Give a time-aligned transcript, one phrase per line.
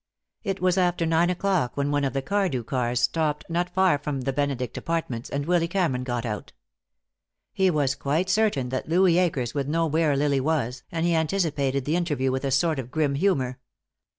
[0.43, 4.21] It was after nine o'clock when one of the Cardew cars stopped not far from
[4.21, 6.53] the Benedict Apartments, and Willy Cameron got out.
[7.53, 11.85] He was quite certain that Louis Akers would know where Lily was, and he anticipated
[11.85, 13.59] the interview with a sort of grim humor.